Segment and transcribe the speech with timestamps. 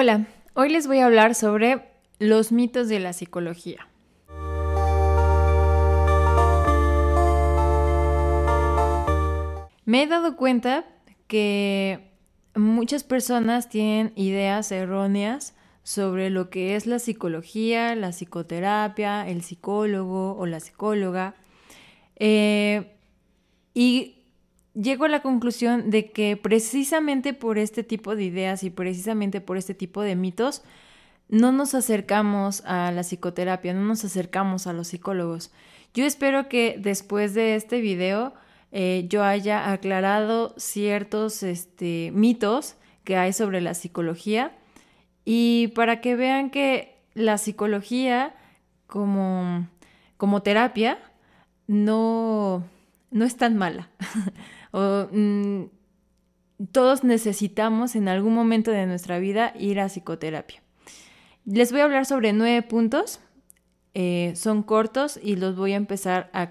[0.00, 1.88] Hola, hoy les voy a hablar sobre
[2.20, 3.88] los mitos de la psicología.
[9.84, 10.84] Me he dado cuenta
[11.26, 12.12] que
[12.54, 20.38] muchas personas tienen ideas erróneas sobre lo que es la psicología, la psicoterapia, el psicólogo
[20.38, 21.34] o la psicóloga.
[22.14, 22.94] Eh,
[23.74, 24.17] y
[24.80, 29.56] llego a la conclusión de que precisamente por este tipo de ideas y precisamente por
[29.56, 30.62] este tipo de mitos,
[31.28, 35.50] no nos acercamos a la psicoterapia, no nos acercamos a los psicólogos.
[35.94, 38.32] Yo espero que después de este video
[38.72, 44.56] eh, yo haya aclarado ciertos este, mitos que hay sobre la psicología
[45.24, 48.34] y para que vean que la psicología
[48.86, 49.66] como,
[50.16, 50.98] como terapia
[51.66, 52.64] no,
[53.10, 53.90] no es tan mala.
[54.72, 55.64] Mm,
[56.72, 60.62] todos necesitamos en algún momento de nuestra vida ir a psicoterapia.
[61.44, 63.20] Les voy a hablar sobre nueve puntos.
[63.94, 66.50] Eh, son cortos y los voy a empezar a,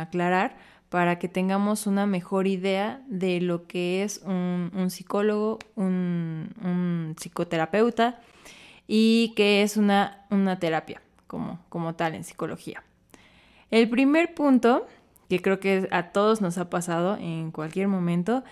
[0.00, 0.56] aclarar
[0.88, 8.20] para que tengamos una mejor idea de lo que es un, psicólogo, un, psicoterapeuta
[8.88, 12.82] y qué es una, una terapia como, como tal en psicología.
[13.70, 14.86] El primer punto
[15.30, 18.42] que creo que a todos nos ha pasado en cualquier momento,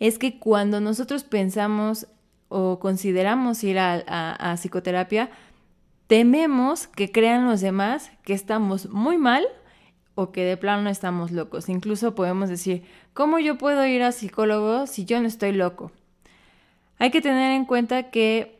[0.00, 2.08] es que cuando nosotros pensamos
[2.48, 5.30] o consideramos ir a, psicoterapia,
[6.08, 9.46] tememos que crean los demás que estamos muy mal
[10.16, 11.68] o que de plano estamos locos.
[11.68, 15.92] Incluso podemos decir, ¿cómo yo puedo ir a psicólogo si yo no estoy loco?
[16.98, 18.53] Hay que tener en cuenta que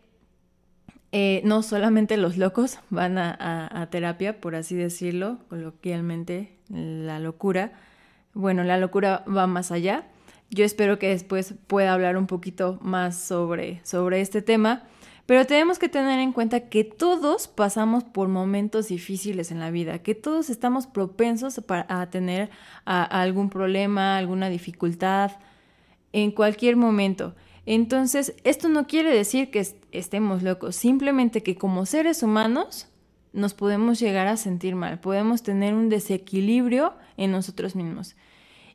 [1.16, 7.72] eh, no solamente los locos van a, terapia, por así decirlo, coloquialmente, la locura.
[8.32, 10.08] Bueno, la locura va más allá.
[10.50, 14.88] Yo espero que después pueda hablar un poquito más sobre, sobre este tema,
[15.24, 20.00] pero tenemos que tener en cuenta que todos pasamos por momentos difíciles en la vida,
[20.00, 22.50] que todos estamos propensos a tener
[22.86, 25.30] algún problema, alguna dificultad
[26.12, 27.36] en cualquier momento.
[27.66, 32.88] Entonces, esto no quiere decir que estemos locos, simplemente que como seres humanos
[33.32, 38.16] nos podemos llegar a sentir mal, podemos tener un desequilibrio en nosotros mismos.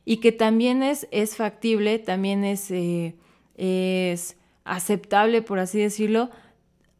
[0.04, 3.14] Y que también es, es factible, también es, eh,
[3.56, 6.30] es aceptable, por así decirlo,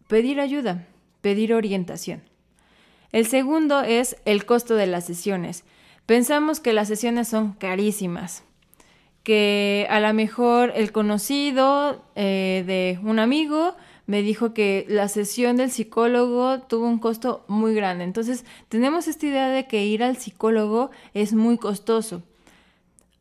[0.06, 0.86] pedir ayuda,
[1.20, 2.22] pedir orientación.
[3.12, 5.64] El segundo es el costo de las sesiones.
[6.06, 8.44] Pensamos que las sesiones son carísimas,
[9.22, 13.74] que a lo mejor el conocido eh, de un amigo
[14.06, 18.04] me dijo que la sesión del psicólogo tuvo un costo muy grande.
[18.04, 22.22] Entonces, tenemos esta idea de que ir al psicólogo es muy costoso.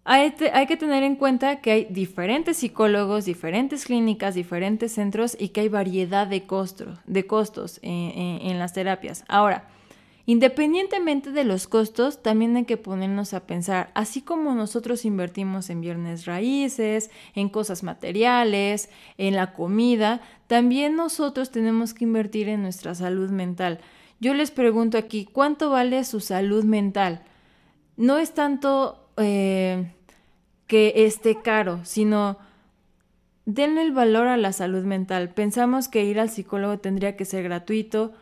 [0.06, 5.62] Hay, que tener en cuenta que hay diferentes psicólogos, diferentes clínicas, diferentes centros y que
[5.62, 9.24] hay variedad de, costos, de costos en las terapias.
[9.28, 9.68] Ahora,
[10.30, 15.82] Independientemente de los costos, también hay que ponernos a pensar, así como nosotros invertimos en
[15.82, 22.94] bienes raíces, en cosas materiales, en la comida, también nosotros tenemos que invertir en nuestra
[22.94, 23.80] salud mental.
[24.20, 27.24] Yo les pregunto aquí, ¿cuánto vale su salud mental?
[27.98, 29.96] No es tanto eh,
[30.68, 32.38] que esté caro, sino
[33.46, 35.30] denle el valor a la salud mental.
[35.30, 38.14] Pensamos que ir al psicólogo tendría que ser gratuito,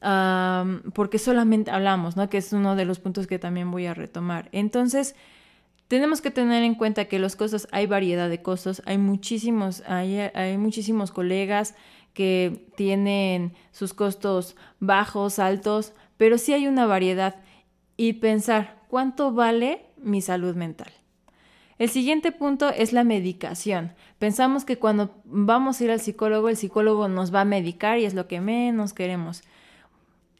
[0.00, 2.28] porque solamente hablamos, ¿no?
[2.28, 4.48] Que es uno de los puntos que también voy a retomar.
[4.52, 5.14] Entonces,
[5.88, 10.18] tenemos que tener en cuenta que los costos, hay variedad de costos, hay muchísimos, hay,
[10.18, 11.74] hay muchísimos colegas
[12.12, 17.36] que tienen sus costos bajos, altos, pero sí hay una variedad
[17.96, 20.92] y pensar cuánto vale mi salud mental.
[21.78, 23.92] El siguiente punto es la medicación.
[24.18, 28.04] Pensamos que cuando vamos a ir al psicólogo, el psicólogo nos va a medicar y
[28.04, 29.42] es lo que menos queremos.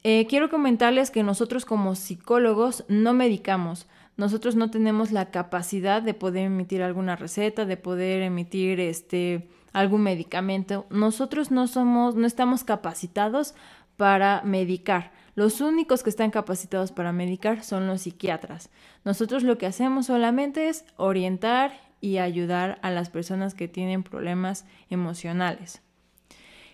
[0.06, 3.88] Eh, quiero comentarles que nosotros como psicólogos no medicamos.
[4.19, 10.03] Nosotros no tenemos la capacidad de poder emitir alguna receta, de poder emitir este algún
[10.03, 10.87] medicamento.
[10.91, 13.55] Nosotros no somos, no estamos capacitados
[13.96, 15.12] para medicar.
[15.34, 18.70] Los únicos que están capacitados para medicar son los psiquiatras.
[19.05, 24.67] Nosotros lo que hacemos solamente es orientar y ayudar a las personas que tienen problemas
[24.90, 25.82] emocionales.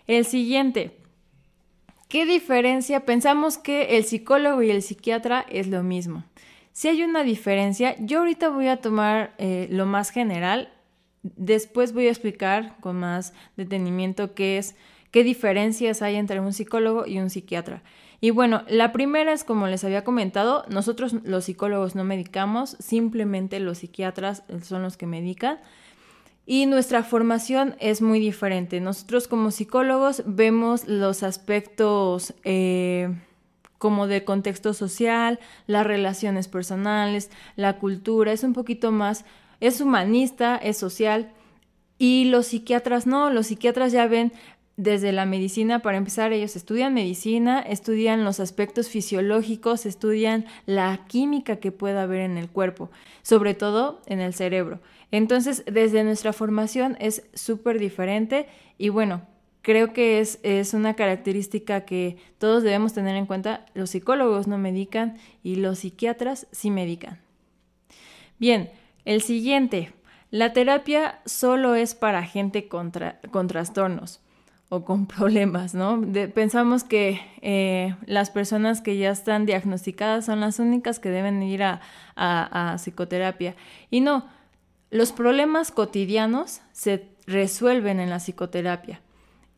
[0.06, 0.99] El siguiente,
[2.10, 3.06] ¿Qué diferencia?
[3.06, 6.24] Pensamos que el psicólogo y el psiquiatra es lo mismo.
[6.72, 10.72] Si hay una diferencia, yo ahorita voy a tomar eh, lo más general,
[11.22, 14.74] después voy a explicar con más detenimiento qué es,
[15.12, 17.84] qué diferencias hay entre un psicólogo y un psiquiatra.
[18.20, 23.60] Y bueno, la primera es como les había comentado, nosotros los psicólogos no medicamos, simplemente
[23.60, 25.60] los psiquiatras son los que medican.
[26.50, 28.80] Y nuestra formación es muy diferente.
[28.80, 33.14] Nosotros como psicólogos vemos los aspectos eh,
[33.78, 35.38] como de contexto social,
[35.68, 39.24] las relaciones personales, la cultura, es un poquito más,
[39.60, 41.30] es humanista, es social.
[41.98, 44.32] Y los psiquiatras no, los psiquiatras ya ven
[44.80, 51.56] desde la medicina, para empezar, ellos estudian medicina, estudian los aspectos fisiológicos, estudian la química
[51.56, 52.90] que pueda haber en el cuerpo,
[53.20, 54.80] sobre todo en el cerebro.
[55.10, 58.48] Entonces, desde nuestra formación es súper diferente
[58.78, 59.20] y bueno,
[59.60, 63.66] creo que es, es, una característica que todos debemos tener en cuenta.
[63.74, 67.20] Los psicólogos no medican y los psiquiatras sí medican.
[68.38, 68.70] Bien,
[69.04, 69.92] el siguiente.
[70.30, 72.92] La terapia solo es para gente con
[73.48, 74.22] trastornos
[74.70, 76.00] o con problemas, ¿no?
[76.34, 81.62] pensamos que eh, las personas que ya están diagnosticadas son las únicas que deben ir
[81.62, 81.80] a,
[82.16, 83.54] a psicoterapia.
[83.90, 84.24] Y no,
[84.90, 89.02] los problemas cotidianos se resuelven en la psicoterapia.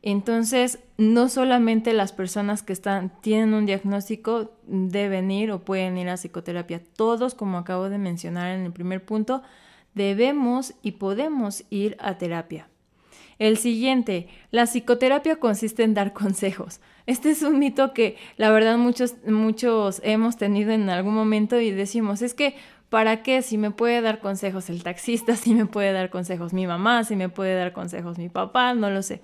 [0.03, 6.09] Entonces, no solamente las personas que están, tienen un diagnóstico deben ir o pueden ir
[6.09, 6.83] a psicoterapia.
[6.97, 9.43] Todos, como acabo de mencionar en el primer punto,
[9.95, 12.67] debemos y podemos ir a terapia.
[13.39, 16.81] El siguiente, la psicoterapia consiste en dar consejos.
[17.07, 21.71] Este es un mito que la verdad muchos, muchos hemos tenido en algún momento y
[21.71, 22.55] decimos, es que,
[22.89, 23.43] ¿para qué?
[23.43, 27.17] Si me puede dar consejos el taxista, si me puede dar consejos mi mamá, si
[27.17, 29.23] me puede dar consejos mi papá, no lo sé.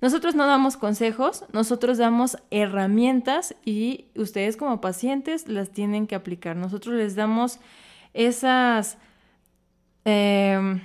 [0.00, 6.56] Nosotros no damos consejos, nosotros damos herramientas y ustedes como pacientes las tienen que aplicar.
[6.56, 7.60] Nosotros les damos
[8.14, 8.98] esas...
[10.06, 10.80] Em,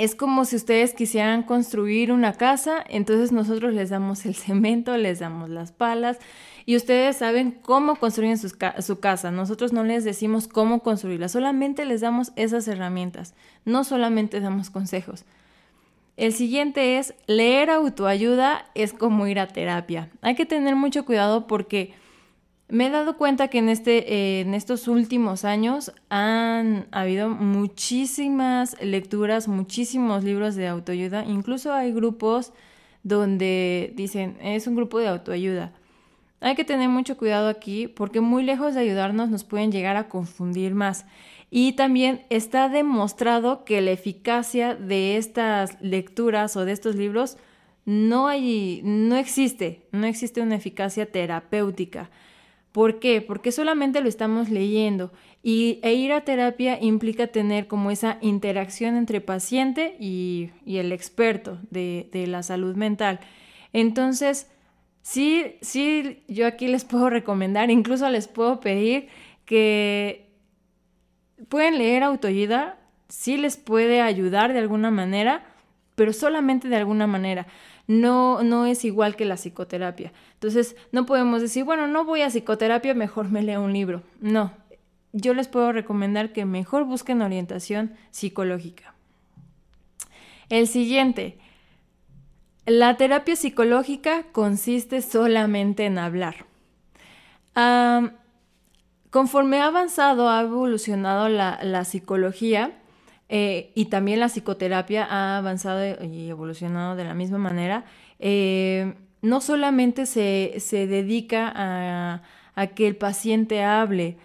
[0.00, 5.18] es como si ustedes quisieran construir una casa, entonces nosotros les damos el cemento, les
[5.18, 6.18] damos las palas
[6.64, 9.30] y ustedes saben cómo construir su casa.
[9.30, 13.34] Nosotros no les decimos cómo construirla, solamente les damos esas herramientas,
[13.66, 15.26] no solamente damos consejos.
[16.16, 20.08] El siguiente es leer autoayuda es como ir a terapia.
[20.22, 21.92] Hay que tener mucho cuidado porque
[22.70, 28.76] me he dado cuenta que en, este, eh, en estos últimos años han habido muchísimas
[28.82, 31.24] lecturas, muchísimos libros de autoayuda.
[31.24, 32.52] Incluso hay grupos
[33.02, 35.72] donde dicen, es un grupo de autoayuda.
[36.40, 40.08] Hay que tener mucho cuidado aquí porque muy lejos de ayudarnos nos pueden llegar a
[40.08, 41.04] confundir más.
[41.50, 47.36] Y también está demostrado que la eficacia de estas lecturas o de estos libros
[47.84, 52.10] no hay, no existe, no existe una eficacia terapéutica.
[52.72, 53.20] ¿Por qué?
[53.20, 55.12] Porque solamente lo estamos leyendo
[55.42, 61.58] y, e ir a terapia implica tener como esa interacción entre paciente y, el experto
[61.70, 63.18] de, de, la salud mental.
[63.72, 64.48] Entonces,
[65.02, 69.08] sí, sí, yo aquí les puedo recomendar, incluso les puedo pedir
[69.44, 70.30] que
[71.48, 72.78] pueden leer autoayuda,
[73.08, 75.44] sí les puede ayudar de alguna manera,
[76.00, 77.46] pero solamente de alguna manera
[77.86, 80.14] no, no es igual que la psicoterapia.
[80.32, 84.02] Entonces, no podemos decir, bueno, no voy a psicoterapia, mejor me leo un libro.
[84.18, 84.50] No,
[85.12, 88.94] yo les puedo recomendar que mejor busquen orientación psicológica.
[90.48, 91.36] El siguiente,
[92.64, 96.46] la terapia psicológica consiste solamente en hablar.
[99.10, 102.79] conforme ha avanzado, ha evolucionado la, la psicología,
[103.32, 107.84] eh, y también la psicoterapia ha avanzado y evolucionado de la misma manera.
[108.18, 112.22] Eh, no solamente se, dedica a,
[112.56, 114.16] a que el paciente hable,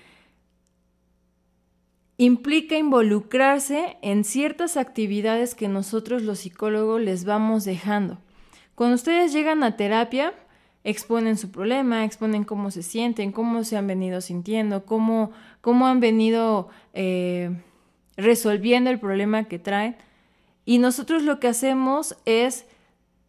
[2.17, 8.17] implica involucrarse en ciertas actividades que nosotros los psicólogos les vamos dejando.
[8.73, 10.33] Cuando ustedes llegan a terapia,
[10.83, 15.29] exponen su problema, exponen cómo se sienten, cómo se han venido sintiendo, cómo,
[15.61, 17.51] cómo han venido eh,
[18.17, 19.95] resolviendo el problema que traen.
[20.65, 22.65] Y nosotros lo que hacemos es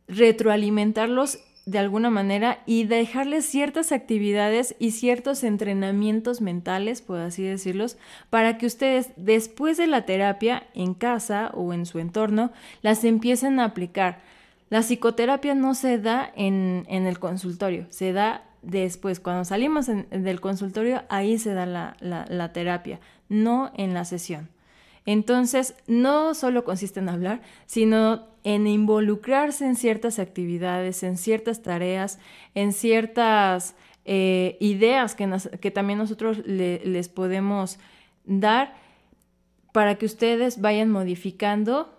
[0.09, 7.99] retroalimentarlos de alguna manera y dejarles ciertas actividades y ciertos entrenamientos mentales, por así decirlos,
[8.31, 12.53] para que ustedes después de la terapia en casa o en su entorno
[12.83, 14.21] las empiecen a aplicar.
[14.71, 19.19] La psicoterapia no se da en, el consultorio, se da después.
[19.19, 24.56] Cuando salimos del consultorio, ahí se da la terapia, no en la sesión.
[25.07, 32.19] Entonces, no solo consiste en hablar, sino en involucrarse en ciertas actividades, en ciertas tareas,
[32.55, 37.79] en ciertas eh, ideas que, también nosotros les podemos
[38.25, 38.75] dar
[39.73, 41.93] para que ustedes vayan modificando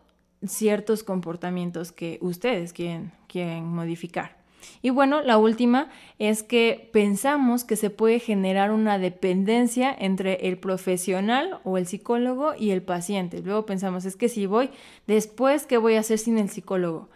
[0.46, 4.37] ciertos comportamientos que ustedes quieren, quieren modificar.
[4.82, 10.58] Y bueno, la última es que pensamos que se puede generar una dependencia entre el
[10.58, 13.42] profesional o el psicólogo y el paciente.
[13.42, 14.70] Luego pensamos, es que si voy,
[15.08, 17.10] después, ¿qué voy a hacer sin el psicólogo?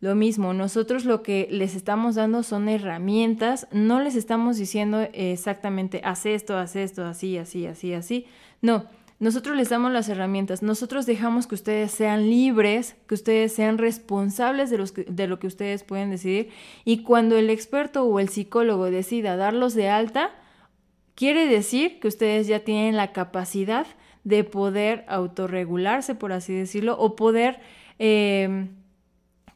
[0.00, 6.00] Lo mismo, nosotros lo que les estamos dando son herramientas, no les estamos diciendo exactamente,
[6.04, 8.26] haz esto, haz esto, así, así, así, así.
[8.62, 8.84] No,
[9.20, 14.70] nosotros les damos las herramientas, nosotros dejamos que ustedes sean libres, que ustedes sean responsables
[14.70, 16.50] de, de lo que ustedes pueden decidir
[16.84, 20.30] y cuando el experto o el psicólogo decida darlos de alta,
[21.14, 23.86] quiere decir que ustedes ya tienen la capacidad
[24.24, 27.60] de poder autorregularse, por así decirlo, o poder...
[27.98, 28.68] Eh,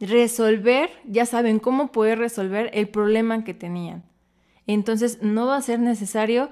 [0.02, 4.02] resolver, ya saben cómo poder resolver el problema que tenían.
[4.66, 6.50] Entonces no va a ser necesario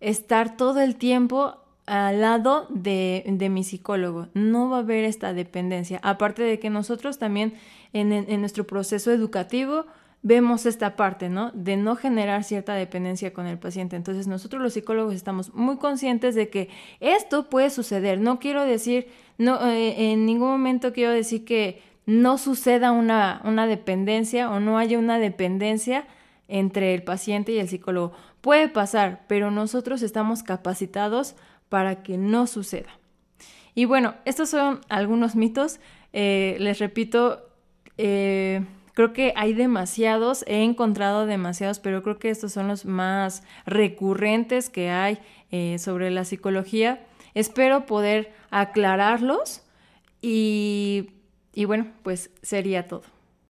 [0.00, 1.56] estar todo el tiempo
[1.88, 4.28] al lado de, mi psicólogo.
[4.34, 6.00] No va a haber esta dependencia.
[6.02, 7.54] Aparte de que nosotros también
[7.92, 9.86] en, en, nuestro proceso educativo
[10.22, 11.50] vemos esta parte, ¿no?
[11.52, 13.96] De no generar cierta dependencia con el paciente.
[13.96, 16.68] Entonces nosotros los psicólogos estamos muy conscientes de que
[17.00, 18.20] esto puede suceder.
[18.20, 23.66] No quiero decir, no, eh, en ningún momento quiero decir que no suceda una, una
[23.66, 26.06] dependencia o no haya una dependencia
[26.48, 28.12] entre el paciente y el psicólogo.
[28.40, 31.36] Puede pasar, pero nosotros estamos capacitados
[31.68, 32.90] para que no suceda.
[33.74, 35.80] Y bueno, estos son algunos mitos.
[36.12, 37.42] Eh, les repito,
[37.96, 43.42] eh, creo que hay demasiados, he encontrado demasiados, pero creo que estos son los más
[43.66, 45.18] recurrentes que hay
[45.50, 47.06] eh, sobre la psicología.
[47.34, 49.62] Espero poder aclararlos
[50.20, 51.10] y
[51.58, 53.02] y bueno, pues sería todo.